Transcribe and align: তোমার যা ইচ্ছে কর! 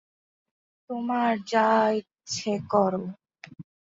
তোমার 0.89 1.31
যা 1.51 1.67
ইচ্ছে 1.99 2.53
কর! 2.71 2.93